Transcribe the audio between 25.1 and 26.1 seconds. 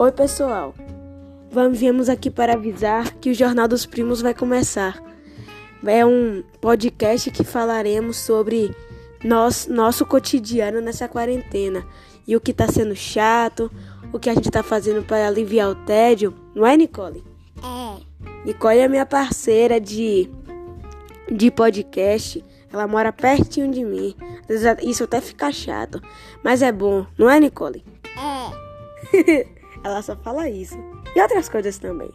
fica chato.